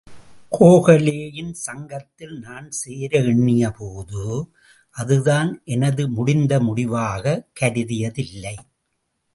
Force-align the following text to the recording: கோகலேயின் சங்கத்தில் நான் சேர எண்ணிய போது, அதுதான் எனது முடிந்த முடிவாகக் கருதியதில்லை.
கோகலேயின் 0.59 1.51
சங்கத்தில் 1.51 2.39
நான் 2.39 2.71
சேர 2.71 3.23
எண்ணிய 3.23 3.69
போது, 3.69 4.49
அதுதான் 4.89 5.61
எனது 5.65 6.09
முடிந்த 6.09 6.59
முடிவாகக் 6.59 7.47
கருதியதில்லை. 7.61 8.55